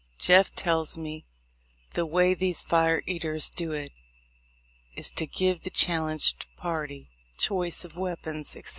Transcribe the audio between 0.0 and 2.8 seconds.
Jeff tells me the way these